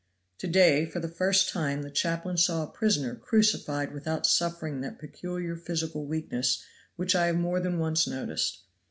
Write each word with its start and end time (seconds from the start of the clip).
To 0.39 0.47
day 0.47 0.87
for 0.87 0.99
the 0.99 1.07
first 1.07 1.51
time 1.51 1.83
the 1.83 1.91
chaplain 1.91 2.35
saw 2.35 2.63
a 2.63 2.71
prisoner 2.71 3.13
crucified 3.13 3.91
without 3.93 4.25
suffering 4.25 4.81
that 4.81 4.97
peculiar 4.97 5.55
physical 5.55 6.07
weakness 6.07 6.63
which 6.95 7.13
I 7.15 7.27
have 7.27 7.37
more 7.37 7.59
than 7.59 7.77
once 7.77 8.07
noticed. 8.07 8.63